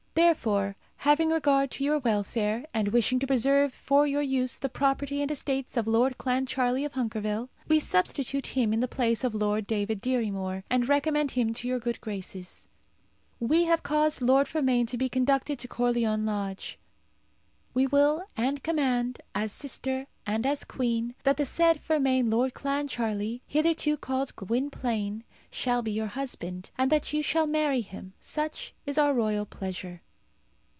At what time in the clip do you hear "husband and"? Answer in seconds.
26.07-26.89